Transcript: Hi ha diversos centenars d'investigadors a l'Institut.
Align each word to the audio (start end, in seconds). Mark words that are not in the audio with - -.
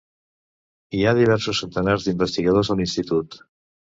Hi 0.99 1.01
ha 1.05 1.11
diversos 1.19 1.59
centenars 1.65 2.07
d'investigadors 2.07 2.75
a 2.75 2.79
l'Institut. 2.79 3.37